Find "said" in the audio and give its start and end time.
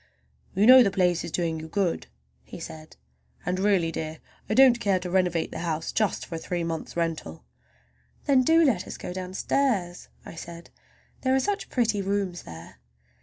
2.59-2.97, 10.33-10.71